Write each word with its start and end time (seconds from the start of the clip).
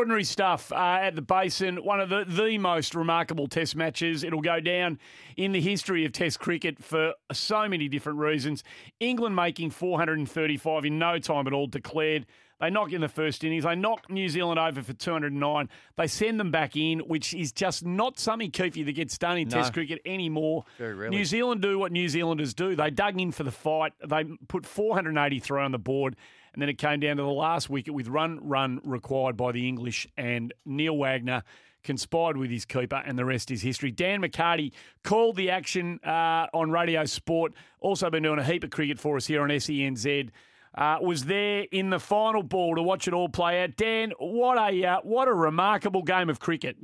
Extraordinary 0.00 0.24
stuff 0.24 0.72
uh, 0.72 0.98
at 1.02 1.14
the 1.14 1.20
Basin. 1.20 1.76
One 1.84 2.00
of 2.00 2.08
the, 2.08 2.24
the 2.26 2.56
most 2.56 2.94
remarkable 2.94 3.46
Test 3.48 3.76
matches. 3.76 4.24
It'll 4.24 4.40
go 4.40 4.58
down 4.58 4.98
in 5.36 5.52
the 5.52 5.60
history 5.60 6.06
of 6.06 6.12
Test 6.12 6.40
cricket 6.40 6.82
for 6.82 7.12
so 7.32 7.68
many 7.68 7.86
different 7.86 8.18
reasons. 8.18 8.64
England 8.98 9.36
making 9.36 9.72
435 9.72 10.86
in 10.86 10.98
no 10.98 11.18
time 11.18 11.46
at 11.46 11.52
all, 11.52 11.66
declared. 11.66 12.24
They 12.60 12.70
knock 12.70 12.94
in 12.94 13.02
the 13.02 13.10
first 13.10 13.44
innings. 13.44 13.64
They 13.64 13.74
knock 13.74 14.08
New 14.08 14.30
Zealand 14.30 14.58
over 14.58 14.82
for 14.82 14.94
209. 14.94 15.68
They 15.98 16.06
send 16.06 16.40
them 16.40 16.50
back 16.50 16.76
in, 16.76 17.00
which 17.00 17.34
is 17.34 17.52
just 17.52 17.84
not 17.84 18.18
something, 18.18 18.50
Keefy, 18.50 18.86
that 18.86 18.92
gets 18.92 19.18
done 19.18 19.36
in 19.36 19.48
No. 19.48 19.58
Test 19.58 19.74
cricket 19.74 20.00
anymore. 20.06 20.64
Very 20.78 20.94
rarely. 20.94 21.14
New 21.18 21.26
Zealand 21.26 21.60
do 21.60 21.78
what 21.78 21.92
New 21.92 22.08
Zealanders 22.08 22.54
do. 22.54 22.74
They 22.74 22.88
dug 22.88 23.20
in 23.20 23.32
for 23.32 23.42
the 23.42 23.50
fight. 23.50 23.92
They 24.06 24.24
put 24.48 24.64
483 24.64 25.60
on 25.60 25.72
the 25.72 25.78
board. 25.78 26.16
And 26.52 26.60
then 26.60 26.68
it 26.68 26.78
came 26.78 27.00
down 27.00 27.16
to 27.16 27.22
the 27.22 27.28
last 27.28 27.70
wicket 27.70 27.94
with 27.94 28.08
run, 28.08 28.40
run 28.42 28.80
required 28.84 29.36
by 29.36 29.52
the 29.52 29.68
English. 29.68 30.06
And 30.16 30.52
Neil 30.64 30.96
Wagner 30.96 31.42
conspired 31.82 32.36
with 32.36 32.50
his 32.50 32.64
keeper, 32.64 33.02
and 33.04 33.18
the 33.18 33.24
rest 33.24 33.50
is 33.50 33.62
history. 33.62 33.90
Dan 33.90 34.20
McCarty 34.20 34.72
called 35.02 35.36
the 35.36 35.50
action 35.50 36.00
uh, 36.04 36.46
on 36.52 36.70
Radio 36.70 37.04
Sport. 37.04 37.52
Also 37.80 38.10
been 38.10 38.22
doing 38.22 38.38
a 38.38 38.44
heap 38.44 38.64
of 38.64 38.70
cricket 38.70 38.98
for 38.98 39.16
us 39.16 39.26
here 39.26 39.42
on 39.42 39.48
SENZ. 39.48 40.30
Uh, 40.74 40.98
was 41.00 41.24
there 41.24 41.66
in 41.72 41.90
the 41.90 41.98
final 41.98 42.42
ball 42.42 42.76
to 42.76 42.82
watch 42.82 43.08
it 43.08 43.14
all 43.14 43.28
play 43.28 43.62
out. 43.62 43.76
Dan, 43.76 44.12
what 44.18 44.56
a 44.56 44.84
uh, 44.84 45.00
what 45.02 45.26
a 45.26 45.34
remarkable 45.34 46.02
game 46.02 46.30
of 46.30 46.38
cricket. 46.38 46.76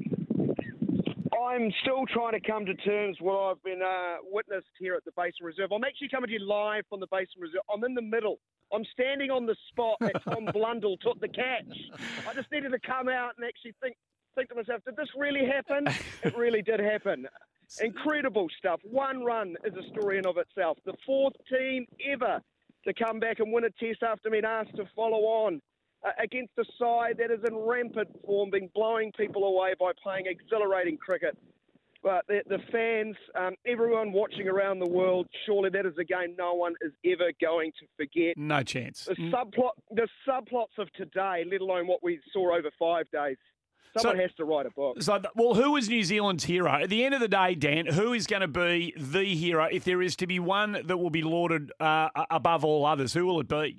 I'm 1.47 1.72
still 1.80 2.05
trying 2.06 2.33
to 2.33 2.41
come 2.41 2.66
to 2.66 2.75
terms 2.75 3.19
with 3.20 3.33
what 3.33 3.39
I've 3.39 3.62
been 3.62 3.80
uh, 3.80 4.16
witnessed 4.33 4.66
here 4.80 4.94
at 4.94 5.05
the 5.05 5.12
Basin 5.16 5.47
Reserve. 5.47 5.70
I'm 5.70 5.84
actually 5.84 6.08
coming 6.08 6.27
to 6.27 6.33
you 6.34 6.44
live 6.44 6.83
from 6.89 6.98
the 6.98 7.06
Basin 7.12 7.41
Reserve. 7.41 7.61
I'm 7.72 7.84
in 7.84 7.94
the 7.94 8.02
middle. 8.02 8.39
I'm 8.72 8.84
standing 8.92 9.30
on 9.30 9.47
the 9.47 9.55
spot 9.69 9.97
that 10.00 10.24
Tom 10.24 10.47
Blundell 10.52 10.97
took 10.97 11.20
the 11.20 11.28
catch. 11.28 11.70
I 12.28 12.34
just 12.34 12.50
needed 12.50 12.72
to 12.72 12.80
come 12.80 13.08
out 13.08 13.34
and 13.39 13.47
actually 13.47 13.74
think 13.80 13.94
think 14.34 14.48
to 14.48 14.56
myself, 14.56 14.83
did 14.84 14.97
this 14.97 15.08
really 15.17 15.47
happen? 15.47 15.86
It 16.22 16.36
really 16.36 16.62
did 16.62 16.80
happen. 16.80 17.27
Incredible 17.80 18.48
stuff. 18.58 18.80
One 18.83 19.24
run 19.24 19.55
is 19.64 19.72
a 19.74 19.89
story 19.91 20.19
in 20.19 20.27
of 20.27 20.36
itself. 20.36 20.78
The 20.84 20.94
fourth 21.06 21.34
team 21.48 21.86
ever 22.12 22.40
to 22.86 22.95
come 22.95 23.18
back 23.18 23.39
and 23.39 23.52
win 23.52 23.64
a 23.64 23.70
test 23.70 24.02
after 24.02 24.30
being 24.30 24.45
asked 24.45 24.77
to 24.77 24.85
follow 24.95 25.20
on 25.20 25.62
uh, 26.05 26.11
against 26.23 26.52
a 26.58 26.64
side 26.79 27.17
that 27.18 27.30
is 27.30 27.40
in 27.46 27.57
rampant 27.57 28.08
form, 28.24 28.51
being 28.51 28.70
blowing 28.74 29.12
people 29.17 29.45
away 29.45 29.74
by 29.79 29.92
playing 30.02 30.27
exhilarating 30.27 30.96
cricket. 30.96 31.36
But 32.02 32.24
the, 32.29 32.42
the 32.48 32.58
fans, 32.70 33.17
um, 33.34 33.55
everyone 33.67 34.12
watching 34.12 34.46
around 34.48 34.79
the 34.79 34.89
world, 34.89 35.27
surely 35.45 35.70
that 35.70 35.86
is 35.86 35.95
a 35.98 36.05
game 36.05 36.36
no 36.39 36.55
one 36.55 36.74
is 36.80 36.92
ever 37.05 37.33
going 37.40 37.73
to 37.80 37.86
forget. 37.96 38.36
No 38.36 38.62
chance. 38.62 39.06
The 39.06 39.14
subplot, 39.14 39.70
the 39.90 40.06
subplots 40.29 40.79
of 40.79 40.92
today, 40.92 41.45
let 41.51 41.61
alone 41.61 41.89
what 41.89 42.05
we 42.05 42.20
saw 42.33 42.56
over 42.56 42.70
five 42.79 43.11
days. 43.11 43.36
Someone 43.98 44.17
So- 44.18 44.23
has 44.23 44.30
to 44.36 44.45
write 44.45 44.67
a 44.67 44.70
book. 44.70 45.02
So, 45.02 45.20
well, 45.35 45.55
who 45.55 45.74
is 45.77 45.89
New 45.89 46.05
Zealand's 46.05 46.45
hero? 46.45 46.70
At 46.70 46.90
the 46.90 47.05
end 47.05 47.14
of 47.14 47.20
the 47.20 47.29
day, 47.29 47.55
Dan, 47.56 47.86
who 47.86 48.12
is 48.12 48.27
going 48.29 48.42
to 48.42 48.48
be 48.48 48.92
the 48.96 49.24
hero 49.24 49.64
if 49.64 49.83
there 49.85 50.02
is 50.02 50.14
to 50.17 50.27
be 50.29 50.39
one 50.39 50.79
that 50.85 50.98
will 50.98 51.11
be 51.11 51.23
lauded 51.23 51.73
uh, 51.80 52.11
above 52.30 52.64
all 52.64 52.85
others? 52.85 53.14
Who 53.14 53.27
will 53.27 53.40
it 53.40 53.48
be? 53.48 53.79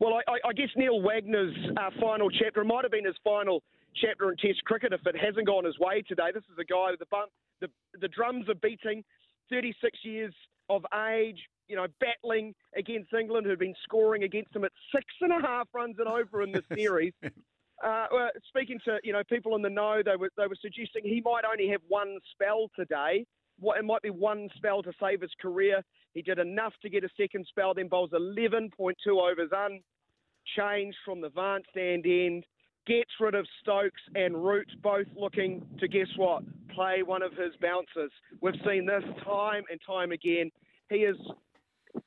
Well, 0.00 0.14
I, 0.14 0.22
I- 0.32 0.48
I 0.48 0.52
guess 0.52 0.70
Neil 0.76 1.00
Wagner's 1.02 1.54
uh, 1.76 1.90
final 2.00 2.30
chapter 2.30 2.62
it 2.62 2.64
might 2.64 2.84
have 2.84 2.90
been 2.90 3.04
his 3.04 3.16
final 3.22 3.62
chapter 3.94 4.30
in 4.30 4.36
Test 4.36 4.64
cricket 4.64 4.92
if 4.92 5.00
it 5.06 5.16
hasn't 5.16 5.46
gone 5.46 5.64
his 5.64 5.78
way 5.78 6.02
today. 6.02 6.30
This 6.32 6.44
is 6.44 6.58
a 6.58 6.64
guy 6.64 6.90
with 6.90 7.00
the 7.00 7.06
bump, 7.10 7.30
the 7.60 7.68
the 8.00 8.08
drums 8.08 8.48
are 8.48 8.54
beating, 8.54 9.04
36 9.50 9.98
years 10.04 10.34
of 10.68 10.84
age, 11.08 11.38
you 11.68 11.76
know, 11.76 11.86
battling 12.00 12.54
against 12.76 13.12
England, 13.12 13.46
who've 13.46 13.58
been 13.58 13.74
scoring 13.82 14.22
against 14.22 14.54
him 14.54 14.64
at 14.64 14.72
six 14.94 15.04
and 15.20 15.32
a 15.32 15.40
half 15.46 15.68
runs 15.74 15.96
and 15.98 16.08
over 16.08 16.42
in 16.42 16.52
the 16.52 16.62
series. 16.74 17.12
Uh, 17.84 18.06
well, 18.12 18.30
speaking 18.48 18.78
to 18.84 18.98
you 19.02 19.12
know 19.12 19.22
people 19.28 19.54
in 19.56 19.62
the 19.62 19.70
know, 19.70 20.02
they 20.04 20.16
were 20.16 20.30
they 20.36 20.46
were 20.46 20.56
suggesting 20.60 21.02
he 21.04 21.20
might 21.24 21.42
only 21.50 21.68
have 21.68 21.80
one 21.88 22.18
spell 22.32 22.68
today. 22.76 23.26
It 23.62 23.84
might 23.84 24.02
be 24.02 24.10
one 24.10 24.48
spell 24.56 24.82
to 24.82 24.92
save 25.00 25.20
his 25.20 25.32
career. 25.40 25.82
He 26.14 26.22
did 26.22 26.38
enough 26.38 26.72
to 26.82 26.90
get 26.90 27.04
a 27.04 27.08
second 27.16 27.46
spell, 27.48 27.74
then 27.74 27.88
bowls 27.88 28.10
11.2 28.10 28.70
overs 29.08 29.50
unchanged 29.52 30.96
from 31.04 31.20
the 31.20 31.28
Vance 31.30 31.64
stand 31.70 32.04
end. 32.06 32.44
Gets 32.86 33.10
rid 33.20 33.34
of 33.34 33.46
Stokes 33.60 34.00
and 34.14 34.42
Root, 34.44 34.68
both 34.82 35.06
looking 35.14 35.66
to 35.78 35.86
guess 35.86 36.08
what? 36.16 36.42
Play 36.74 37.02
one 37.02 37.22
of 37.22 37.32
his 37.32 37.54
bouncers. 37.60 38.10
We've 38.40 38.54
seen 38.66 38.86
this 38.86 39.04
time 39.24 39.64
and 39.70 39.80
time 39.86 40.12
again. 40.12 40.50
He 40.88 40.96
is 40.96 41.16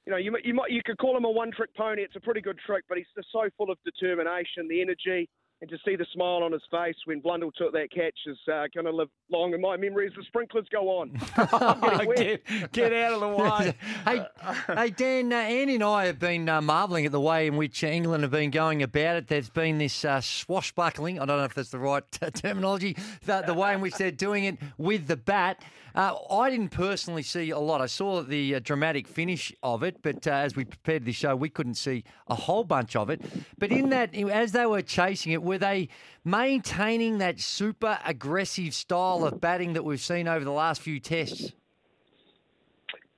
you 0.06 0.12
know, 0.12 0.18
you, 0.18 0.36
you 0.44 0.54
might 0.54 0.72
you 0.72 0.82
could 0.84 0.98
call 0.98 1.16
him 1.16 1.26
a 1.26 1.32
one-trick 1.32 1.76
pony. 1.76 2.02
It's 2.02 2.16
a 2.16 2.20
pretty 2.20 2.42
good 2.42 2.58
trick, 2.66 2.86
but 2.88 2.98
he's 2.98 3.08
just 3.16 3.28
so 3.32 3.50
full 3.58 3.70
of 3.70 3.78
determination, 3.84 4.68
the 4.68 4.82
energy, 4.82 5.30
and 5.64 5.70
to 5.70 5.78
see 5.86 5.96
the 5.96 6.06
smile 6.14 6.44
on 6.44 6.52
his 6.52 6.62
face 6.70 6.98
when 7.06 7.22
Blundell 7.22 7.50
took 7.52 7.72
that 7.72 7.90
catch 7.90 8.18
is 8.26 8.38
uh, 8.52 8.66
going 8.74 8.86
to 8.86 8.92
live 8.92 9.08
long 9.32 9.54
in 9.54 9.62
my 9.62 9.78
memory 9.78 10.08
as 10.08 10.14
the 10.14 10.24
sprinklers 10.24 10.66
go 10.70 10.90
on. 10.90 11.18
I'm 11.38 12.14
get, 12.16 12.44
get 12.74 12.92
out 12.92 13.14
of 13.14 13.20
the 13.22 13.30
way. 13.44 13.74
hey, 14.06 14.26
hey, 14.68 14.90
Dan, 14.90 15.32
uh, 15.32 15.38
Andy 15.38 15.76
and 15.76 15.84
I 15.86 16.08
have 16.08 16.20
been 16.20 16.50
uh, 16.50 16.62
marvelling 16.62 17.06
at 17.06 17.14
the 17.14 17.22
way 17.22 17.48
in 17.48 17.56
which 17.56 17.82
England 17.82 18.24
have 18.24 18.32
been 18.32 18.52
going 18.52 18.84
about 18.84 19.16
it. 19.16 19.30
There's 19.30 19.50
been 19.50 19.78
this 19.78 20.04
uh, 20.04 20.20
swashbuckling, 20.20 21.18
I 21.18 21.26
don't 21.26 21.38
know 21.38 21.46
if 21.46 21.54
that's 21.54 21.70
the 21.70 21.80
right 21.80 22.04
uh, 22.22 22.30
terminology, 22.32 22.98
the, 23.24 23.44
the 23.48 23.54
way 23.54 23.74
in 23.74 23.80
which 23.80 23.96
they're 23.96 24.12
doing 24.12 24.44
it 24.44 24.58
with 24.78 25.08
the 25.08 25.16
bat. 25.16 25.64
Uh, 25.96 26.16
I 26.32 26.50
didn't 26.50 26.70
personally 26.70 27.22
see 27.22 27.52
a 27.52 27.60
lot. 27.60 27.80
I 27.80 27.86
saw 27.86 28.24
the 28.24 28.56
uh, 28.56 28.60
dramatic 28.60 29.08
finish 29.08 29.54
of 29.62 29.84
it, 29.84 30.02
but 30.02 30.26
uh, 30.26 30.32
as 30.32 30.56
we 30.56 30.66
prepared 30.66 31.06
this 31.06 31.16
show, 31.16 31.36
we 31.36 31.50
couldn't 31.50 31.76
see 31.76 32.04
a 32.28 32.36
whole 32.36 32.64
bunch 32.64 32.96
of 32.96 33.12
it. 33.12 33.22
But 33.60 33.72
in 33.72 33.90
that, 33.90 34.16
as 34.16 34.54
they 34.54 34.66
were 34.66 34.82
chasing 34.82 35.34
it, 35.34 35.44
were 35.54 35.60
they 35.60 35.88
maintaining 36.26 37.20
that 37.20 37.40
super 37.40 38.00
aggressive 38.04 38.74
style 38.74 39.24
of 39.24 39.40
batting 39.40 39.74
that 39.74 39.84
we've 39.86 40.02
seen 40.02 40.28
over 40.28 40.44
the 40.44 40.52
last 40.52 40.82
few 40.82 41.00
tests? 41.00 41.52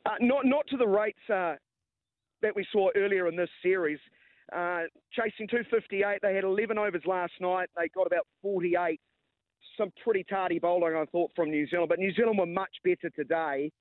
Uh, 0.06 0.10
not 0.20 0.46
not 0.46 0.68
to 0.68 0.76
the 0.76 0.88
rates 0.88 1.18
uh, 1.30 1.56
that 2.42 2.54
we 2.54 2.68
saw 2.74 2.90
earlier 2.98 3.30
in 3.30 3.38
this 3.38 3.50
series. 3.64 4.00
Uh, 4.52 4.82
chasing 5.14 5.48
258, 5.48 6.20
they 6.22 6.36
had 6.36 6.44
11 6.44 6.78
overs 6.78 7.02
last 7.06 7.34
night. 7.40 7.70
They 7.78 7.88
got 7.96 8.06
about 8.06 8.28
48. 8.42 9.00
Some 9.78 9.92
pretty 10.04 10.26
tardy 10.30 10.60
bowling, 10.60 10.94
I 10.96 11.06
thought, 11.06 11.32
from 11.36 11.50
New 11.50 11.66
Zealand. 11.68 11.90
But 11.90 12.00
New 12.00 12.14
Zealand 12.14 12.38
were 12.38 12.46
much 12.46 12.76
better 12.84 13.10
today. 13.16 13.72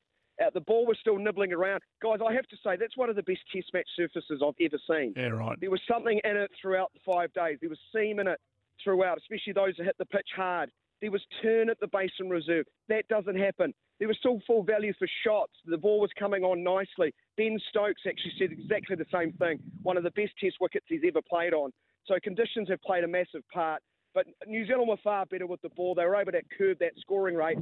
Uh, 0.42 0.50
the 0.52 0.60
ball 0.60 0.86
was 0.86 0.96
still 1.00 1.18
nibbling 1.18 1.52
around. 1.52 1.80
Guys, 2.02 2.18
I 2.26 2.32
have 2.32 2.46
to 2.48 2.56
say, 2.64 2.76
that's 2.76 2.96
one 2.96 3.08
of 3.08 3.16
the 3.16 3.22
best 3.22 3.40
test 3.54 3.68
match 3.72 3.88
surfaces 3.96 4.42
I've 4.44 4.54
ever 4.60 4.78
seen. 4.88 5.14
Yeah, 5.16 5.28
right. 5.28 5.58
There 5.60 5.70
was 5.70 5.80
something 5.88 6.20
in 6.24 6.36
it 6.36 6.50
throughout 6.60 6.92
the 6.92 7.00
five 7.12 7.32
days. 7.32 7.58
There 7.60 7.70
was 7.70 7.78
seam 7.94 8.18
in 8.18 8.26
it 8.26 8.40
throughout, 8.82 9.18
especially 9.18 9.52
those 9.52 9.74
that 9.78 9.84
hit 9.84 9.96
the 9.98 10.06
pitch 10.06 10.28
hard. 10.34 10.70
There 11.00 11.10
was 11.10 11.22
turn 11.42 11.68
at 11.70 11.78
the 11.80 11.88
Basin 11.88 12.30
Reserve. 12.30 12.66
That 12.88 13.06
doesn't 13.08 13.36
happen. 13.36 13.74
There 13.98 14.08
was 14.08 14.16
still 14.18 14.40
full 14.46 14.64
value 14.64 14.92
for 14.98 15.06
shots. 15.24 15.52
The 15.66 15.78
ball 15.78 16.00
was 16.00 16.10
coming 16.18 16.42
on 16.42 16.64
nicely. 16.64 17.14
Ben 17.36 17.58
Stokes 17.68 18.02
actually 18.08 18.32
said 18.38 18.50
exactly 18.50 18.96
the 18.96 19.06
same 19.12 19.32
thing. 19.34 19.60
One 19.82 19.96
of 19.96 20.02
the 20.02 20.10
best 20.12 20.32
test 20.40 20.56
wickets 20.60 20.86
he's 20.88 21.02
ever 21.06 21.20
played 21.28 21.54
on. 21.54 21.70
So 22.06 22.14
conditions 22.22 22.68
have 22.70 22.82
played 22.82 23.04
a 23.04 23.08
massive 23.08 23.42
part. 23.52 23.82
But 24.14 24.26
New 24.46 24.66
Zealand 24.66 24.88
were 24.88 24.96
far 25.02 25.26
better 25.26 25.46
with 25.46 25.60
the 25.62 25.70
ball. 25.70 25.94
They 25.94 26.04
were 26.04 26.16
able 26.16 26.32
to 26.32 26.42
curb 26.56 26.78
that 26.78 26.92
scoring 27.00 27.34
rate. 27.34 27.58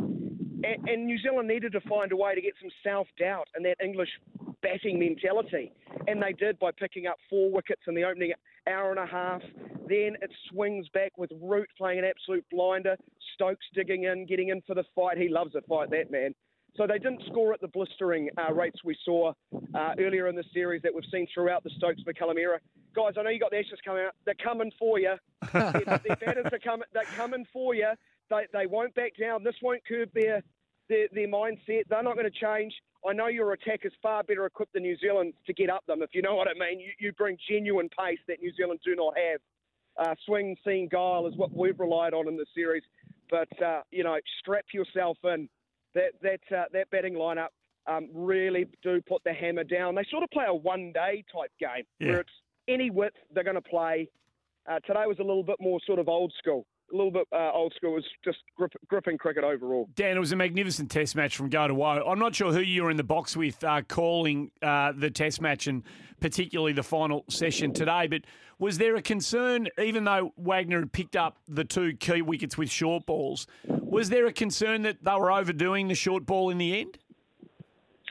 And, 0.65 0.89
and 0.89 1.07
New 1.07 1.19
Zealand 1.19 1.49
needed 1.49 1.73
to 1.73 1.81
find 1.83 2.13
a 2.13 2.17
way 2.17 2.35
to 2.35 2.41
get 2.41 2.55
some 2.61 2.71
self 2.85 3.07
doubt 3.19 3.49
and 3.55 3.65
that 3.65 3.77
English 3.83 4.11
batting 4.63 4.99
mentality. 4.99 5.73
And 6.07 6.23
they 6.23 6.33
did 6.33 6.59
by 6.59 6.71
picking 6.71 7.07
up 7.07 7.17
four 7.29 7.51
wickets 7.51 7.83
in 7.87 7.95
the 7.95 8.05
opening 8.05 8.33
hour 8.69 8.91
and 8.91 8.99
a 8.99 9.07
half. 9.07 9.43
Then 9.89 10.17
it 10.23 10.31
swings 10.51 10.89
back 10.95 11.13
with 11.17 11.31
Root 11.41 11.69
playing 11.77 11.99
an 11.99 12.05
absolute 12.05 12.45
blinder. 12.51 12.97
Stokes 13.35 13.67
digging 13.75 14.05
in, 14.05 14.27
getting 14.27 14.49
in 14.49 14.63
for 14.67 14.75
the 14.75 14.85
fight. 14.95 15.19
He 15.19 15.29
loves 15.29 15.55
a 15.55 15.63
fight, 15.63 15.91
that 15.91 16.11
man. 16.11 16.35
So 16.77 16.87
they 16.87 16.99
didn't 16.99 17.23
score 17.27 17.53
at 17.53 17.61
the 17.61 17.69
blistering 17.69 18.31
uh, 18.39 18.53
rates 18.53 18.79
we 18.83 18.97
saw 19.05 19.33
uh, 19.75 19.95
earlier 19.99 20.29
in 20.29 20.37
the 20.37 20.45
series 20.55 20.81
that 20.83 20.95
we've 20.95 21.05
seen 21.13 21.27
throughout 21.35 21.65
the 21.65 21.71
Stokes 21.77 22.01
McCullum 22.09 22.39
era. 22.39 22.61
Guys, 22.95 23.15
I 23.19 23.23
know 23.23 23.31
you 23.31 23.39
got 23.39 23.51
the 23.51 23.59
Ashes 23.59 23.79
coming 23.85 24.05
out. 24.05 24.15
They're 24.25 24.35
coming 24.43 24.71
for 24.79 24.99
you. 24.99 25.15
their, 25.53 25.73
their 25.73 26.17
batters 26.17 26.47
are 26.51 26.59
coming. 26.59 26.87
They're 26.95 27.05
coming 27.17 27.45
for 27.53 27.75
you. 27.75 27.91
They, 28.31 28.47
they 28.53 28.67
won't 28.67 28.95
back 28.95 29.13
down. 29.21 29.45
This 29.45 29.55
won't 29.63 29.83
curb 29.87 30.11
their 30.15 30.43
their, 30.89 31.07
their 31.13 31.29
mindset. 31.29 31.83
They're 31.89 32.03
not 32.03 32.17
going 32.17 32.31
to 32.31 32.39
change. 32.39 32.73
I 33.09 33.13
know 33.13 33.27
your 33.27 33.53
attack 33.53 33.81
is 33.85 33.93
far 34.03 34.23
better 34.23 34.47
equipped 34.47 34.75
than 34.75 34.83
New 34.83 34.97
Zealand 34.99 35.35
to 35.47 35.53
get 35.53 35.71
up 35.71 35.85
them, 35.87 36.03
if 36.03 36.11
you 36.13 36.23
know 36.23 36.35
what 36.37 36.49
I 36.49 36.55
mean. 36.59 36.81
You, 36.81 36.91
you 36.99 37.13
bring 37.13 37.37
genuine 37.51 37.89
pace 37.89 38.19
that 38.29 38.41
New 38.41 38.53
Zealand 38.57 38.81
do 38.85 38.95
not 38.95 39.15
have. 39.17 39.41
Uh, 39.99 40.15
swing, 40.25 40.57
seam, 40.65 40.89
guile 40.89 41.27
is 41.27 41.37
what 41.37 41.55
we've 41.55 41.79
relied 41.79 42.15
on 42.15 42.29
in 42.29 42.37
the 42.37 42.47
series. 42.55 42.83
But, 43.31 43.49
uh, 43.63 43.81
you 43.91 44.05
know, 44.05 44.17
strap 44.41 44.65
yourself 44.73 45.19
in. 45.25 45.49
That, 45.95 46.13
that, 46.23 46.57
uh, 46.57 46.65
that 46.73 46.91
batting 46.91 47.15
lineup 47.15 47.49
um, 47.87 48.09
really 48.15 48.67
do 48.83 49.01
put 49.07 49.23
the 49.25 49.33
hammer 49.33 49.65
down. 49.65 49.95
They 49.95 50.05
sort 50.11 50.23
of 50.23 50.31
play 50.31 50.45
a 50.49 50.55
one 50.55 50.93
day 50.93 51.25
type 51.33 51.51
game 51.61 51.85
Yeah. 52.01 52.09
where 52.13 52.21
it's 52.21 52.31
any 52.69 52.91
width 52.91 53.17
they're 53.35 53.45
going 53.45 53.57
to 53.57 53.61
play. 53.61 54.09
Uh, 54.71 54.79
today 54.87 55.05
was 55.07 55.19
a 55.19 55.25
little 55.25 55.43
bit 55.43 55.57
more 55.61 55.81
sort 55.87 55.99
of 55.99 56.09
old 56.09 56.33
school. 56.39 56.65
A 56.93 56.97
little 56.97 57.11
bit 57.11 57.27
uh, 57.33 57.51
old 57.53 57.73
school. 57.75 57.93
It 57.93 57.95
was 57.95 58.05
just 58.25 58.39
grip, 58.57 58.73
gripping 58.87 59.17
cricket 59.17 59.45
overall. 59.45 59.89
Dan, 59.95 60.17
it 60.17 60.21
was 60.21 60.33
a 60.33 60.37
magnificent 60.37 60.91
test 60.91 61.17
match 61.17 61.37
from 61.37 61.49
go 61.49 61.67
to 61.67 61.75
woe. 61.75 62.05
I'm 62.07 62.19
not 62.19 62.35
sure 62.35 62.53
who 62.53 62.61
you 62.61 62.83
were 62.83 62.91
in 62.91 62.99
the 62.99 63.05
box 63.05 63.37
with 63.37 63.63
uh, 63.65 63.83
calling 63.83 64.51
uh, 64.61 64.93
the 64.95 65.11
test 65.11 65.41
match 65.41 65.67
and 65.67 65.85
particularly 66.21 66.73
the 66.73 66.83
final 66.83 67.25
session 67.29 67.73
today, 67.73 68.07
but 68.07 68.23
was 68.59 68.79
there 68.79 68.95
a 68.95 69.03
concern, 69.03 69.69
even 69.83 70.05
though 70.05 70.33
Wagner 70.37 70.81
had 70.81 70.93
picked 70.93 71.17
up 71.17 71.39
the 71.49 71.65
two 71.65 71.95
key 71.97 72.23
wickets 72.23 72.57
with 72.57 72.71
short 72.71 73.07
balls, 73.07 73.47
was 73.67 74.09
there 74.09 74.27
a 74.27 74.33
concern 74.33 74.83
that 74.83 75.03
they 75.03 75.15
were 75.15 75.33
overdoing 75.33 75.89
the 75.89 75.97
short 75.97 76.25
ball 76.27 76.49
in 76.49 76.59
the 76.59 76.81
end? 76.81 76.99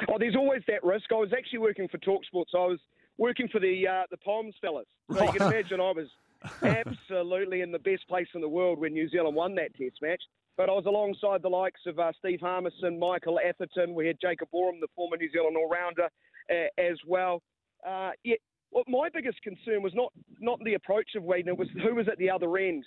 Oh, 0.10 0.18
there's 0.20 0.36
always 0.36 0.62
that 0.68 0.84
risk. 0.84 1.06
I 1.12 1.16
was 1.16 1.32
actually 1.32 1.60
working 1.60 1.88
for 1.88 2.00
Talksport, 2.00 2.46
so 2.50 2.64
I 2.64 2.68
was 2.68 2.80
working 3.18 3.48
for 3.48 3.60
the 3.60 3.88
uh, 3.88 4.04
the 4.10 4.18
Palms 4.18 4.56
fellas. 4.62 4.88
So 5.14 5.24
you 5.24 5.32
can 5.32 5.44
imagine 5.44 5.80
I 5.80 5.92
was 5.92 6.08
absolutely 6.64 7.62
in 7.62 7.72
the 7.72 7.80
best 7.80 8.08
place 8.08 8.28
in 8.34 8.42
the 8.42 8.50
world 8.50 8.80
when 8.80 8.94
New 8.94 9.10
Zealand 9.10 9.36
won 9.36 9.56
that 9.56 9.76
Test 9.76 9.98
match. 10.02 10.22
But 10.58 10.70
I 10.70 10.74
was 10.74 10.86
alongside 10.86 11.42
the 11.42 11.50
likes 11.50 11.80
of 11.88 11.98
uh, 11.98 12.12
Steve 12.20 12.40
Harmison, 12.42 13.00
Michael 13.00 13.40
Atherton. 13.40 13.96
We 13.96 14.08
had 14.08 14.18
Jacob 14.22 14.50
Oram, 14.52 14.80
the 14.82 14.88
former 14.96 15.18
New 15.18 15.32
Zealand 15.32 15.56
all-rounder, 15.58 16.10
uh, 16.50 16.82
as 16.82 16.98
well. 17.08 17.42
Uh, 17.88 18.12
yeah, 18.24 18.36
well, 18.72 18.84
my 18.88 19.10
biggest 19.14 19.42
concern 19.42 19.82
was 19.82 19.94
not 19.96 20.12
not 20.40 20.60
the 20.64 20.76
approach 20.76 21.12
of 21.16 21.24
Wagner, 21.24 21.54
it 21.54 21.58
was 21.58 21.70
who 21.84 21.96
was 21.96 22.08
at 22.08 22.18
the 22.18 22.30
other 22.30 22.58
end. 22.58 22.84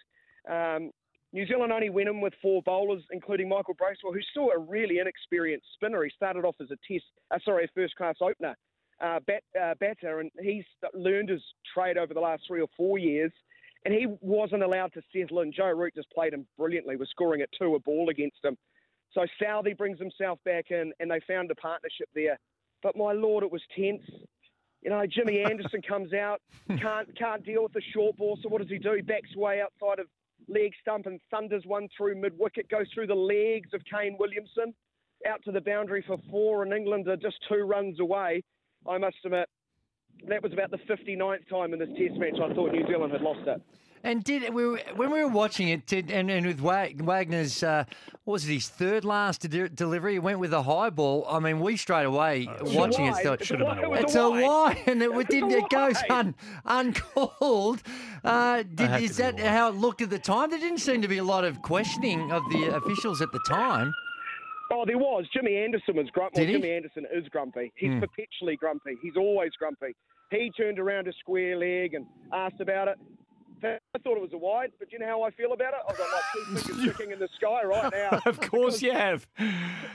Um, 0.49 0.91
New 1.33 1.47
Zealand 1.47 1.73
only 1.73 1.91
went 1.91 2.09
in 2.09 2.21
with 2.21 2.33
four 2.41 2.63
bowlers, 2.63 3.03
including 3.11 3.49
Michael 3.49 3.75
Bracewell, 3.75 4.13
who's 4.13 4.27
still 4.31 4.51
a 4.55 4.59
really 4.59 4.99
inexperienced 5.01 5.67
spinner. 5.75 6.05
He 6.05 6.11
started 6.15 6.45
off 6.45 6.55
as 6.61 6.71
a 6.71 6.79
test, 6.87 7.07
uh, 7.33 7.39
sorry, 7.45 7.65
a 7.65 7.69
first-class 7.75 8.17
opener 8.21 8.55
uh, 9.01 9.21
bat, 9.27 9.43
uh, 9.61 9.75
batter, 9.81 10.21
and 10.21 10.31
he's 10.41 10.65
learned 10.95 11.29
his 11.29 11.43
trade 11.75 11.99
over 11.99 12.15
the 12.15 12.21
last 12.21 12.45
three 12.47 12.61
or 12.61 12.69
four 12.77 12.99
years. 12.99 13.33
And 13.85 13.93
he 13.93 14.07
wasn't 14.21 14.63
allowed 14.63 14.93
to 14.95 15.03
settle 15.13 15.41
in. 15.41 15.53
Joe 15.53 15.69
Root 15.69 15.95
just 15.95 16.11
played 16.11 16.33
him 16.33 16.47
brilliantly, 16.57 16.97
was 16.97 17.11
scoring 17.11 17.43
at 17.43 17.51
two 17.59 17.75
a 17.75 17.79
ball 17.81 18.09
against 18.09 18.43
him. 18.43 18.57
So 19.13 19.27
Southey 19.41 19.75
brings 19.75 19.99
himself 19.99 20.39
back 20.45 20.71
in, 20.71 20.93
and 21.01 21.11
they 21.11 21.21
found 21.27 21.51
a 21.51 21.55
partnership 21.55 22.09
there. 22.15 22.39
But 22.83 22.97
my 22.97 23.13
lord, 23.13 23.45
it 23.45 23.53
was 23.53 23.63
tense. 23.77 24.03
You 24.83 24.91
know, 24.91 25.03
Jimmy 25.07 25.43
Anderson 25.45 25.83
comes 25.83 26.13
out, 26.13 26.41
can't 26.79 27.17
can't 27.17 27.45
deal 27.45 27.63
with 27.63 27.73
the 27.73 27.83
short 27.93 28.17
ball. 28.17 28.39
So 28.43 28.49
what 28.49 28.61
does 28.61 28.71
he 28.71 28.79
do? 28.79 28.93
He 28.95 29.03
backs 29.03 29.35
way 29.37 29.61
outside 29.61 29.99
of 29.99 30.07
leg 30.49 30.73
stump 30.81 31.07
and 31.07 31.21
thunders 31.31 31.65
one 31.67 31.89
through 31.97 32.21
mid 32.21 32.39
wicket, 32.39 32.69
goes 32.69 32.87
through 32.93 33.07
the 33.07 33.15
legs 33.15 33.71
of 33.73 33.83
Kane 33.91 34.17
Williamson, 34.19 34.75
out 35.29 35.43
to 35.45 35.53
the 35.53 35.61
boundary 35.61 36.05
for 36.07 36.19
four, 36.31 36.63
and 36.63 36.73
England 36.73 37.09
are 37.09 37.17
just 37.17 37.37
two 37.49 37.63
runs 37.65 38.01
away. 38.01 38.43
I 38.89 38.99
must 38.99 39.17
admit, 39.25 39.49
that 40.29 40.43
was 40.43 40.53
about 40.53 40.71
the 40.71 40.79
59th 40.79 41.49
time 41.49 41.73
in 41.73 41.79
this 41.79 41.89
Test 41.99 42.15
match 42.19 42.35
I 42.43 42.53
thought 42.55 42.73
New 42.73 42.87
Zealand 42.87 43.13
had 43.13 43.23
lost 43.23 43.47
it. 43.47 43.61
And 44.07 44.23
did 44.23 44.53
we 44.53 44.67
were, 44.67 44.81
when 44.97 45.11
we 45.11 45.21
were 45.25 45.31
watching 45.31 45.69
it, 45.71 45.87
did, 45.87 46.11
and, 46.11 46.31
and 46.31 46.45
with 46.47 46.61
Wagner's, 46.61 47.63
uh, 47.63 47.85
what 48.25 48.33
was 48.35 48.47
it 48.47 48.53
his 48.53 48.69
third 48.69 49.03
last 49.03 49.49
de- 49.49 49.71
delivery? 49.71 50.13
He 50.13 50.19
went 50.19 50.39
with 50.41 50.53
a 50.53 50.63
high 50.63 50.91
ball. 50.91 51.25
I 51.27 51.39
mean, 51.39 51.59
we 51.59 51.79
straight 51.79 52.05
away 52.05 52.47
watching 52.61 53.07
it 53.07 53.13
wide. 53.13 53.23
thought 53.25 53.41
It's 53.41 53.51
a 53.51 53.57
wide- 53.65 53.79
it 53.79 53.89
was 53.91 54.01
it's 54.01 54.15
a 54.15 54.21
a 54.21 54.31
wide. 54.31 54.43
wide, 54.43 54.83
and 54.89 55.03
it, 55.03 55.11
It's 55.11 55.31
didn't. 55.31 55.53
a 55.53 55.57
It 55.57 55.71
goes 55.71 55.97
un, 56.11 56.35
uncalled. 56.67 57.83
Uh, 58.23 58.63
did, 58.75 59.03
is 59.03 59.17
to 59.17 59.23
be 59.23 59.29
a 59.29 59.33
that 59.33 59.41
how 59.41 59.69
it 59.69 59.75
looked 59.77 60.03
at 60.03 60.11
the 60.11 60.19
time? 60.19 60.51
There 60.51 60.59
didn't 60.59 60.79
seem 60.81 61.01
to 61.01 61.09
be 61.09 61.19
a 61.19 61.25
lot 61.25 61.45
of 61.45 61.63
questioning 61.63 62.31
of 62.31 62.43
the 62.51 62.77
officials 62.77 63.23
at 63.23 63.33
the 63.33 63.41
time. 63.49 63.91
Oh, 64.71 64.85
there 64.87 64.99
was. 64.99 65.27
Jimmy 65.33 65.57
Anderson 65.57 65.97
was 65.97 66.09
grumpy. 66.11 66.41
Well? 66.43 66.51
Jimmy 66.53 66.71
Anderson 66.73 67.07
is 67.13 67.29
grumpy. 67.29 67.73
He's 67.77 67.91
Hmm. 67.93 68.01
perpetually 68.01 68.57
grumpy. 68.57 68.97
He's 69.03 69.17
always 69.17 69.53
grumpy. 69.59 69.95
He 70.31 70.51
turned 70.57 70.79
around 70.79 71.07
a 71.07 71.13
square 71.15 71.57
leg 71.57 71.95
and 71.95 72.07
asked 72.33 72.61
about 72.61 72.89
it. 72.89 72.99
I 73.63 73.79
thought 74.03 74.17
it 74.17 74.21
was 74.21 74.33
a 74.35 74.39
wide, 74.39 74.73
but 74.79 74.93
you 74.93 74.99
know 74.99 75.07
how 75.07 75.23
I 75.23 75.31
feel 75.31 75.53
about 75.53 75.73
it? 75.73 75.81
I've 75.89 75.97
got 75.97 76.07
like 76.13 76.23
two 76.35 76.45
fingers 76.75 76.95
sticking 76.95 77.13
in 77.13 77.19
the 77.19 77.29
sky 77.37 77.63
right 77.65 77.91
now. 77.93 78.21
Of 78.27 78.39
course 78.41 78.83
you 78.83 78.93
have. 78.93 79.27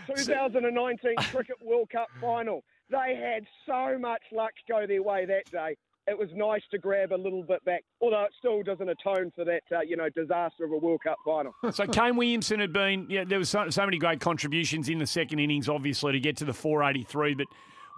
2019 0.08 1.16
Cricket 1.32 1.58
World 1.64 1.90
Cup 1.92 2.08
final. 2.20 2.64
They 2.90 3.16
had 3.16 3.44
so 3.68 3.98
much 4.00 4.22
luck 4.32 4.54
go 4.68 4.88
their 4.88 5.04
way 5.04 5.26
that 5.26 5.46
day. 5.52 5.76
It 6.10 6.18
was 6.18 6.30
nice 6.34 6.64
to 6.72 6.80
grab 6.80 7.12
a 7.12 7.16
little 7.16 7.44
bit 7.44 7.64
back, 7.66 7.84
although 8.02 8.24
it 8.24 8.32
still 8.40 8.64
doesn't 8.64 8.90
atone 8.90 9.32
for 9.36 9.46
that, 9.46 9.62
uh, 9.72 9.82
you 9.82 9.96
know, 9.96 10.10
disaster 10.10 10.66
of 10.66 10.72
a 10.72 10.78
World 10.78 11.02
Cup 11.04 11.18
final. 11.24 11.54
So 11.72 11.86
Kane 11.86 12.16
Williamson 12.16 12.60
had 12.60 12.74
been, 12.74 13.06
yeah, 13.10 13.24
there 13.26 13.38
was 13.38 13.50
so, 13.50 13.70
so 13.70 13.86
many 13.86 14.00
great 14.00 14.20
contributions 14.20 14.90
in 14.90 14.98
the 14.98 15.06
second 15.06 15.38
innings, 15.38 15.70
obviously, 15.70 16.14
to 16.14 16.20
get 16.20 16.36
to 16.38 16.46
the 16.46 16.54
483. 16.54 17.36
But 17.36 17.46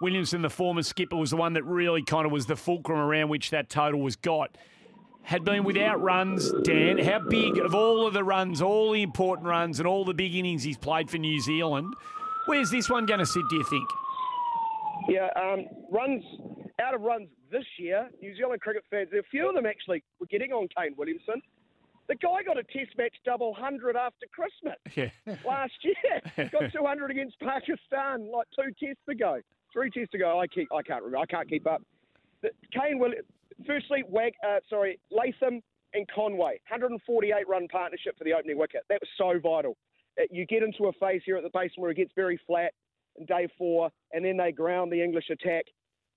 Williamson, 0.01 0.41
the 0.41 0.49
former 0.49 0.83
skipper, 0.83 1.15
was 1.15 1.29
the 1.29 1.37
one 1.37 1.53
that 1.53 1.63
really 1.63 2.03
kind 2.03 2.25
of 2.25 2.33
was 2.33 2.45
the 2.47 2.57
fulcrum 2.57 2.99
around 2.99 3.29
which 3.29 3.49
that 3.51 3.69
total 3.69 4.01
was 4.01 4.17
got. 4.17 4.57
Had 5.23 5.45
been 5.45 5.63
without 5.63 6.01
runs, 6.01 6.51
Dan. 6.63 6.97
How 6.97 7.19
big 7.19 7.59
of 7.59 7.73
all 7.73 8.05
of 8.07 8.13
the 8.13 8.23
runs, 8.23 8.61
all 8.61 8.91
the 8.91 9.03
important 9.03 9.47
runs, 9.47 9.79
and 9.79 9.87
all 9.87 10.03
the 10.03 10.13
big 10.13 10.35
innings 10.35 10.63
he's 10.63 10.77
played 10.77 11.09
for 11.09 11.17
New 11.17 11.39
Zealand? 11.39 11.93
Where's 12.47 12.71
this 12.71 12.89
one 12.89 13.05
going 13.05 13.19
to 13.19 13.25
sit? 13.25 13.43
Do 13.49 13.55
you 13.55 13.63
think? 13.63 13.89
Yeah, 15.07 15.29
um, 15.35 15.65
runs 15.91 16.23
out 16.81 16.93
of 16.93 17.01
runs 17.01 17.29
this 17.51 17.65
year. 17.77 18.09
New 18.21 18.35
Zealand 18.35 18.61
cricket 18.61 18.83
fans, 18.89 19.09
a 19.17 19.23
few 19.29 19.47
of 19.47 19.55
them 19.55 19.65
actually 19.65 20.03
were 20.19 20.25
getting 20.27 20.51
on 20.51 20.67
Kane 20.75 20.93
Williamson. 20.97 21.41
The 22.07 22.15
guy 22.15 22.43
got 22.45 22.57
a 22.57 22.63
Test 22.63 22.97
match 22.97 23.13
double 23.23 23.53
hundred 23.53 23.95
after 23.95 24.25
Christmas 24.33 24.75
Yeah. 24.95 25.35
last 25.45 25.73
year. 25.83 26.50
got 26.51 26.71
200 26.73 27.11
against 27.11 27.39
Pakistan 27.39 28.29
like 28.31 28.47
two 28.55 28.71
tests 28.83 29.03
ago, 29.09 29.39
three 29.71 29.89
tests 29.91 30.13
ago. 30.13 30.39
I 30.39 30.47
keep, 30.47 30.67
I 30.73 30.81
can't 30.81 31.03
remember. 31.03 31.19
I 31.19 31.25
can't 31.25 31.47
keep 31.47 31.67
up. 31.67 31.81
But 32.41 32.51
Kane 32.73 32.97
Will, 33.00 33.13
firstly, 33.65 34.03
Wag, 34.09 34.33
uh, 34.45 34.59
sorry, 34.69 35.00
Latham 35.11 35.61
and 35.93 36.07
Conway, 36.13 36.59
148 36.69 37.47
run 37.47 37.67
partnership 37.67 38.17
for 38.17 38.23
the 38.23 38.33
opening 38.33 38.57
wicket. 38.57 38.81
That 38.89 39.00
was 39.01 39.09
so 39.17 39.39
vital. 39.39 39.77
Uh, 40.19 40.23
You 40.31 40.45
get 40.45 40.63
into 40.63 40.85
a 40.85 40.93
phase 40.93 41.21
here 41.25 41.38
at 41.38 41.43
the 41.43 41.50
basin 41.53 41.81
where 41.81 41.91
it 41.91 41.97
gets 41.97 42.11
very 42.15 42.39
flat 42.47 42.73
in 43.17 43.25
day 43.25 43.47
four, 43.57 43.89
and 44.11 44.25
then 44.25 44.38
they 44.38 44.51
ground 44.51 44.91
the 44.91 45.01
English 45.03 45.29
attack. 45.29 45.65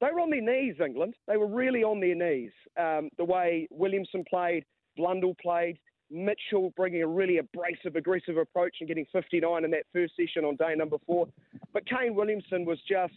They 0.00 0.08
were 0.12 0.20
on 0.20 0.30
their 0.30 0.40
knees, 0.40 0.76
England. 0.84 1.14
They 1.26 1.36
were 1.36 1.46
really 1.46 1.82
on 1.82 2.00
their 2.00 2.14
knees. 2.14 2.50
Um, 2.78 3.10
the 3.16 3.24
way 3.24 3.68
Williamson 3.70 4.24
played, 4.28 4.64
Blundell 4.96 5.34
played, 5.40 5.78
Mitchell 6.10 6.72
bringing 6.76 7.02
a 7.02 7.06
really 7.06 7.38
abrasive, 7.38 7.96
aggressive 7.96 8.36
approach 8.36 8.76
and 8.80 8.88
getting 8.88 9.06
59 9.12 9.64
in 9.64 9.70
that 9.70 9.86
first 9.92 10.14
session 10.16 10.44
on 10.44 10.56
day 10.56 10.74
number 10.76 10.96
four. 11.06 11.26
But 11.72 11.86
Kane 11.86 12.14
Williamson 12.14 12.64
was 12.64 12.78
just, 12.88 13.14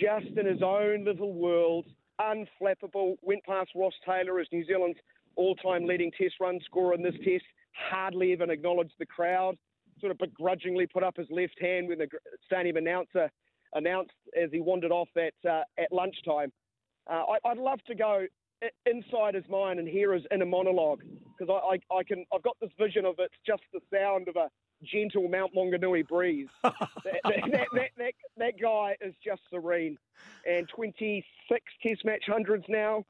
just 0.00 0.36
in 0.36 0.46
his 0.46 0.62
own 0.62 1.04
little 1.04 1.32
world, 1.32 1.86
unflappable. 2.20 3.16
Went 3.22 3.44
past 3.44 3.70
Ross 3.74 3.94
Taylor 4.04 4.40
as 4.40 4.46
New 4.52 4.64
Zealand's 4.66 4.98
all-time 5.36 5.86
leading 5.86 6.10
Test 6.12 6.34
run 6.40 6.60
scorer 6.64 6.94
in 6.94 7.02
this 7.02 7.14
Test. 7.24 7.44
Hardly 7.72 8.32
even 8.32 8.50
acknowledged 8.50 8.94
the 8.98 9.06
crowd. 9.06 9.56
Sort 10.00 10.12
of 10.12 10.18
begrudgingly 10.18 10.86
put 10.86 11.02
up 11.02 11.16
his 11.16 11.28
left 11.30 11.58
hand 11.60 11.88
when 11.88 11.98
the 11.98 12.08
stadium 12.46 12.76
announcer 12.76 13.30
announced 13.74 14.12
as 14.40 14.50
he 14.52 14.60
wandered 14.60 14.92
off 14.92 15.08
at 15.16 15.34
uh, 15.48 15.62
at 15.78 15.92
lunchtime. 15.92 16.52
Uh, 17.10 17.24
I, 17.44 17.48
I'd 17.48 17.58
love 17.58 17.82
to 17.86 17.94
go 17.94 18.26
inside 18.86 19.34
his 19.34 19.48
mind 19.48 19.78
and 19.78 19.88
hear 19.88 20.12
his 20.12 20.22
inner 20.30 20.46
monologue 20.46 21.02
because 21.38 21.50
I, 21.50 21.94
I, 21.94 21.98
I 21.98 22.02
can 22.04 22.24
I've 22.34 22.42
got 22.42 22.56
this 22.60 22.70
vision 22.78 23.04
of 23.04 23.14
it's 23.18 23.34
just 23.46 23.62
the 23.72 23.80
sound 23.92 24.28
of 24.28 24.36
a 24.36 24.48
gentle 24.82 25.28
Mount 25.28 25.54
Maunganui 25.54 26.06
breeze. 26.06 26.48
that, 26.62 26.74
that, 27.04 27.22
that, 27.24 27.66
that, 27.74 27.90
that, 27.98 28.12
that 28.36 28.54
guy 28.60 28.96
is 29.00 29.14
just 29.24 29.42
serene. 29.50 29.98
And 30.46 30.68
26 30.68 31.60
Test 31.82 32.04
match 32.04 32.24
hundreds 32.26 32.64
now, 32.68 33.04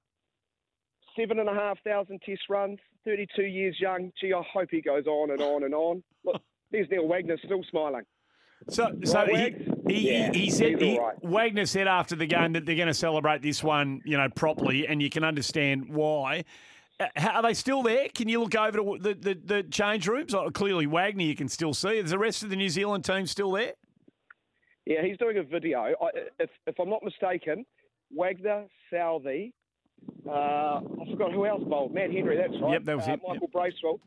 seven 1.19 1.38
and 1.38 1.49
a 1.49 1.55
half 1.55 1.79
thousand 1.85 2.21
Test 2.23 2.43
runs, 2.49 2.79
32 3.05 3.43
years 3.43 3.76
young. 3.81 4.12
Gee, 4.21 4.33
I 4.33 4.43
hope 4.52 4.69
he 4.71 4.81
goes 4.81 5.07
on 5.07 5.31
and 5.31 5.40
on 5.40 5.64
and 5.64 5.75
on. 5.75 6.02
Look, 6.25 6.43
there's 6.71 6.88
Neil 6.90 7.09
Wagner 7.09 7.38
still 7.45 7.64
smiling. 7.71 8.05
So, 8.69 8.90
so 9.05 9.25
Right, 9.25 9.57
he, 9.88 9.95
he, 9.95 10.11
Yeah, 10.11 10.33
he, 10.33 10.40
he 10.40 10.50
said 10.50 10.81
he, 10.81 10.99
right. 10.99 11.17
Wagner 11.23 11.67
said 11.67 11.88
after 11.88 12.14
the 12.14 12.26
game 12.26 12.52
that 12.52 12.67
they're 12.67 12.76
going 12.76 12.88
to 12.88 12.95
celebrate 12.95 13.43
this 13.43 13.62
one, 13.62 14.00
you 14.05 14.17
know, 14.17 14.29
properly, 14.29 14.87
and 14.87 15.02
you 15.02 15.11
can 15.11 15.25
understand 15.25 15.88
why. 15.88 16.45
Uh, 17.00 17.07
Are 17.17 17.43
they 17.43 17.55
still 17.55 17.83
there? 17.83 18.09
Can 18.14 18.29
you 18.29 18.40
look 18.40 18.55
over 18.55 18.79
to 18.79 18.99
the, 19.00 19.14
the, 19.14 19.35
the 19.35 19.62
change 19.64 20.07
rooms? 20.07 20.35
Oh, 20.35 20.50
clearly, 20.50 20.87
Wagner 20.87 21.25
you 21.25 21.35
can 21.35 21.49
still 21.49 21.73
see. 21.73 21.99
Is 21.99 22.11
the 22.11 22.19
rest 22.19 22.43
of 22.43 22.50
the 22.50 22.57
New 22.57 22.69
Zealand 22.69 23.05
team 23.05 23.26
still 23.26 23.52
there? 23.52 23.73
Yeah, 24.87 25.02
he's 25.02 25.17
doing 25.19 25.38
a 25.38 25.43
video. 25.43 25.95
I, 26.00 26.09
if, 26.38 26.50
if 26.67 26.79
I'm 26.79 26.90
not 26.90 27.02
mistaken, 27.02 27.64
Wagner, 28.12 28.67
Southey, 28.93 29.52
uh, 30.29 30.33
I 30.33 31.11
forgot 31.11 31.33
who 31.33 31.47
else 31.47 31.62
bowled. 31.64 31.95
Matt 31.95 32.11
Henry, 32.12 32.37
that's 32.37 32.61
right. 32.61 32.73
Yep, 32.73 32.85
that 32.85 32.97
was 32.97 33.09
uh, 33.09 33.12
it, 33.12 33.21
Michael 33.26 33.49
Bracewell. 33.52 34.00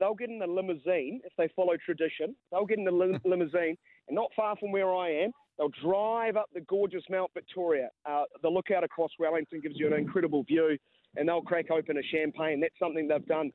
They'll 0.00 0.14
get 0.14 0.30
in 0.30 0.38
the 0.38 0.46
limousine 0.46 1.20
if 1.24 1.32
they 1.36 1.48
follow 1.54 1.74
tradition. 1.84 2.34
They'll 2.50 2.64
get 2.64 2.78
in 2.78 2.84
the 2.84 2.90
lim- 2.90 3.20
limousine, 3.24 3.76
and 4.08 4.14
not 4.14 4.30
far 4.36 4.56
from 4.56 4.72
where 4.72 4.94
I 4.94 5.10
am, 5.10 5.30
they'll 5.58 5.70
drive 5.82 6.36
up 6.36 6.48
the 6.54 6.60
gorgeous 6.62 7.02
Mount 7.10 7.30
Victoria. 7.34 7.88
Uh, 8.06 8.24
the 8.42 8.48
lookout 8.48 8.84
across 8.84 9.10
Wellington 9.18 9.60
gives 9.60 9.76
you 9.78 9.86
an 9.86 9.92
incredible 9.94 10.42
view, 10.44 10.76
and 11.16 11.28
they'll 11.28 11.42
crack 11.42 11.70
open 11.70 11.96
a 11.96 12.02
champagne. 12.02 12.60
That's 12.60 12.78
something 12.78 13.08
they've 13.08 13.26
done 13.26 13.50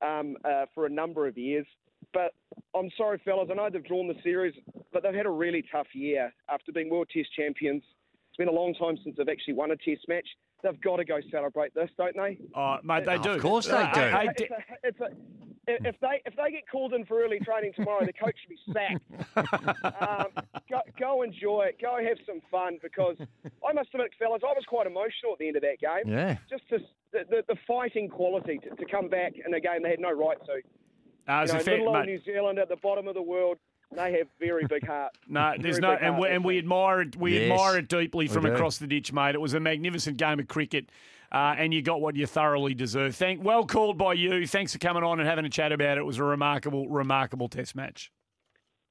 um, 0.00 0.36
uh, 0.44 0.66
for 0.74 0.86
a 0.86 0.90
number 0.90 1.26
of 1.26 1.36
years. 1.38 1.66
But 2.12 2.32
I'm 2.74 2.90
sorry, 2.96 3.20
fellas. 3.24 3.48
I 3.50 3.54
know 3.54 3.70
they've 3.70 3.84
drawn 3.84 4.08
the 4.08 4.20
series, 4.22 4.54
but 4.92 5.02
they've 5.02 5.14
had 5.14 5.26
a 5.26 5.30
really 5.30 5.64
tough 5.70 5.86
year 5.94 6.32
after 6.50 6.72
being 6.72 6.90
World 6.90 7.08
Test 7.14 7.28
champions. 7.34 7.82
It's 8.28 8.36
been 8.38 8.48
a 8.48 8.52
long 8.52 8.74
time 8.74 8.96
since 9.04 9.16
they've 9.16 9.28
actually 9.28 9.54
won 9.54 9.70
a 9.70 9.76
Test 9.76 10.08
match. 10.08 10.26
They've 10.62 10.80
got 10.80 10.96
to 10.96 11.04
go 11.04 11.18
celebrate 11.30 11.74
this, 11.74 11.90
don't 11.98 12.16
they? 12.16 12.38
Oh, 12.56 12.76
mate, 12.84 13.04
they 13.04 13.14
Of 13.16 13.22
do. 13.22 13.30
Of 13.32 13.42
course 13.42 13.66
they 13.66 13.72
Uh, 13.76 13.92
do. 13.94 14.00
I- 14.00 14.20
I 14.20 14.22
It's 14.24 14.40
a, 14.42 14.56
it's 14.84 15.00
a, 15.00 15.08
if 15.68 15.94
they 16.00 16.20
if 16.26 16.34
they 16.36 16.50
get 16.50 16.68
called 16.70 16.92
in 16.94 17.04
for 17.04 17.22
early 17.22 17.38
training 17.40 17.72
tomorrow, 17.76 18.04
the 18.04 18.12
coach 18.12 18.34
should 18.40 18.48
be 18.48 18.58
sacked. 18.72 19.02
Um, 19.84 20.26
go, 20.68 20.80
go 20.98 21.22
enjoy 21.22 21.66
it. 21.68 21.80
Go 21.80 21.98
have 22.02 22.18
some 22.26 22.40
fun 22.50 22.78
because 22.82 23.16
I 23.66 23.72
must 23.72 23.90
admit, 23.94 24.10
fellas, 24.18 24.42
I 24.44 24.52
was 24.52 24.64
quite 24.66 24.86
emotional 24.86 25.32
at 25.32 25.38
the 25.38 25.46
end 25.48 25.56
of 25.56 25.62
that 25.62 25.78
game. 25.80 26.12
Yeah. 26.12 26.36
Just 26.50 26.68
to, 26.70 26.78
the, 27.12 27.20
the, 27.30 27.44
the 27.48 27.56
fighting 27.66 28.08
quality 28.08 28.58
to, 28.58 28.70
to 28.74 28.84
come 28.86 29.08
back 29.08 29.34
in 29.44 29.54
a 29.54 29.60
game 29.60 29.82
they 29.82 29.90
had 29.90 30.00
no 30.00 30.12
right 30.12 30.38
to. 30.46 30.52
Uh, 30.52 31.44
You 31.46 31.52
a 31.52 31.58
know, 31.58 31.58
fair- 31.60 31.74
little 31.78 31.88
old 31.96 31.98
mate, 31.98 32.06
New 32.06 32.20
Zealand 32.24 32.58
at 32.58 32.68
the 32.68 32.76
bottom 32.76 33.06
of 33.06 33.14
the 33.14 33.22
world, 33.22 33.58
they 33.94 34.12
have 34.18 34.26
very 34.40 34.66
big 34.66 34.86
hearts. 34.86 35.18
No, 35.28 35.54
there's 35.58 35.78
Very 35.78 35.92
no, 35.94 35.98
big 35.98 36.04
and 36.06 36.14
we, 36.16 36.20
heart, 36.22 36.32
and 36.32 36.44
we 36.44 36.54
that's 36.56 36.64
admire 36.64 37.00
it. 37.02 37.16
We 37.16 37.38
Yes, 37.38 37.52
admire 37.52 37.78
it 37.78 37.88
deeply 37.88 38.26
from 38.26 38.46
across 38.46 38.78
the 38.78 38.86
ditch, 38.86 39.12
mate. 39.12 39.34
It 39.34 39.40
was 39.40 39.54
a 39.54 39.60
magnificent 39.60 40.16
game 40.16 40.40
of 40.40 40.48
cricket, 40.48 40.90
uh, 41.32 41.54
and 41.58 41.72
you 41.72 41.82
got 41.82 42.00
what 42.00 42.14
you 42.16 42.26
thoroughly 42.26 42.74
deserve. 42.74 43.16
Thank, 43.16 43.42
well 43.42 43.64
called 43.66 43.96
by 43.98 44.12
you. 44.14 44.46
Thanks 44.46 44.72
for 44.72 44.78
coming 44.78 45.02
on 45.02 45.18
and 45.18 45.28
having 45.28 45.44
a 45.44 45.48
chat 45.50 45.72
about 45.72 45.96
it. 45.98 46.02
It 46.02 46.04
was 46.04 46.18
a 46.18 46.24
remarkable, 46.24 46.88
remarkable 46.88 47.48
Test 47.48 47.74
match. 47.74 48.10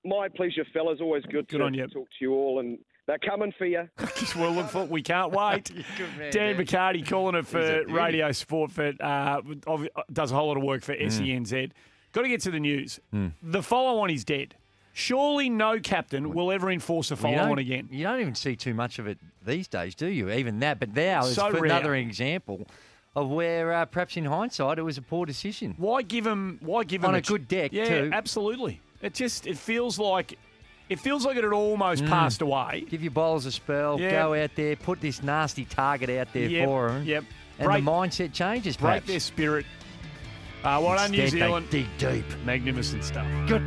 My 0.03 0.27
pleasure, 0.29 0.65
fellas. 0.73 0.99
Always 1.01 1.23
good, 1.25 1.47
Good 1.47 1.59
to 1.59 1.63
on 1.63 1.73
you. 1.75 1.87
talk 1.87 2.07
to 2.09 2.15
you 2.21 2.33
all, 2.33 2.59
and 2.59 2.79
they're 3.05 3.19
coming 3.19 3.53
for 3.57 3.65
you. 3.65 3.87
well, 4.35 4.51
look 4.51 4.67
for, 4.69 4.85
we 4.85 5.03
can't 5.03 5.31
wait. 5.31 5.65
Good 5.97 6.07
man, 6.17 6.31
Dan 6.31 6.55
Dan. 6.55 6.65
McCarty 6.65 7.07
calling 7.07 7.35
it 7.35 7.45
for. 7.45 7.83
Radio 7.87 8.31
Sport 8.31 8.71
for 8.71 8.93
uh, 8.99 9.41
does 10.11 10.31
a 10.31 10.35
whole 10.35 10.47
lot 10.47 10.57
of 10.57 10.63
work 10.63 10.81
for 10.81 10.95
Mm. 10.95 11.05
SENZ. 11.45 11.71
Got 12.13 12.23
to 12.23 12.27
get 12.29 12.41
to 12.41 12.51
the 12.51 12.59
news. 12.59 12.99
The 13.43 13.61
follow 13.61 13.99
on 14.01 14.09
is 14.09 14.25
dead. 14.25 14.55
Surely 14.93 15.49
no 15.49 15.79
captain 15.79 16.33
will 16.33 16.51
ever 16.51 16.69
enforce 16.69 17.11
a 17.11 17.15
follow 17.15 17.37
on 17.51 17.57
again. 17.59 17.87
You 17.91 18.03
don't 18.03 18.19
even 18.19 18.35
see 18.35 18.55
too 18.55 18.73
much 18.73 18.99
of 18.99 19.07
it 19.07 19.17
these 19.45 19.67
days, 19.67 19.95
do 19.95 20.07
you? 20.07 20.29
Even 20.29 20.59
that. 20.59 20.79
But 20.79 20.93
now 20.93 21.21
is 21.25 21.35
So 21.35 21.47
another 21.47 21.95
example 21.95 22.67
of 23.15 23.29
where 23.29 23.71
uh, 23.73 23.85
perhaps 23.85 24.17
in 24.17 24.25
hindsight 24.25 24.79
it 24.79 24.83
was 24.83 24.97
a 24.97 25.01
poor 25.01 25.25
decision. 25.25 25.75
Why 25.77 26.01
give 26.01 26.27
him? 26.27 26.59
Why 26.61 26.83
give 26.83 27.03
On 27.05 27.11
him 27.11 27.15
a 27.19 27.21
good 27.21 27.47
deck, 27.47 27.71
Yeah, 27.73 27.85
too. 27.85 28.09
absolutely. 28.13 28.81
It 29.01 29.13
just 29.13 29.47
it 29.47 29.57
feels 29.57 29.97
like 29.97 30.37
it 30.89 30.99
feels 30.99 31.25
like 31.25 31.37
it 31.37 31.43
had 31.45 31.53
almost 31.53 32.05
passed 32.05 32.41
away. 32.41 32.83
Give 32.89 33.01
your 33.01 33.11
bowlers 33.11 33.45
a 33.45 33.51
spell. 33.51 33.97
Yeah. 33.99 34.11
Go 34.11 34.33
out 34.43 34.51
there, 34.55 34.75
put 34.75 34.99
this 34.99 35.23
nasty 35.23 35.63
target 35.65 36.09
out 36.09 36.27
there 36.33 36.47
Yep, 36.49 36.65
for 36.67 36.87
them. 36.89 37.03
yep. 37.05 37.23
And 37.59 37.67
Break- 37.67 37.85
the 37.85 37.89
mindset 37.91 38.33
changes. 38.33 38.75
Break 38.75 39.05
their 39.05 39.19
spirit. 39.21 39.65
Uh, 40.63 40.79
well 40.83 40.95
done, 40.97 41.11
New 41.11 41.27
Zealand. 41.27 41.67
dig 41.69 41.87
deep. 41.97 42.25
Magnificent 42.45 43.03
stuff. 43.03 43.25
Good. 43.47 43.63